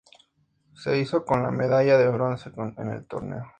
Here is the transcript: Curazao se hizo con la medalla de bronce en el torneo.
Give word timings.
Curazao 0.73 0.81
se 0.81 0.97
hizo 0.97 1.25
con 1.25 1.43
la 1.43 1.51
medalla 1.51 1.95
de 1.99 2.09
bronce 2.09 2.49
en 2.57 2.89
el 2.89 3.05
torneo. 3.05 3.45